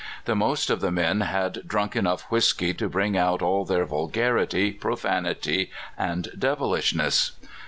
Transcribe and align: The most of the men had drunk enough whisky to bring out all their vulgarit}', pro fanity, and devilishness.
The 0.25 0.35
most 0.35 0.71
of 0.71 0.81
the 0.81 0.89
men 0.91 1.21
had 1.21 1.61
drunk 1.67 1.95
enough 1.95 2.21
whisky 2.31 2.73
to 2.73 2.89
bring 2.89 3.15
out 3.15 3.43
all 3.43 3.65
their 3.65 3.85
vulgarit}', 3.85 4.79
pro 4.79 4.95
fanity, 4.95 5.69
and 5.95 6.27
devilishness. 6.39 7.33